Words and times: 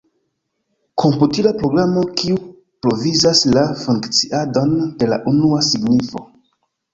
Komputila 1.01 1.51
programo 1.59 2.05
kiu 2.21 2.39
provizas 2.85 3.43
la 3.57 3.67
funkciadon 3.83 4.73
de 5.03 5.11
la 5.13 5.21
unua 5.35 5.63
signifo. 5.69 6.25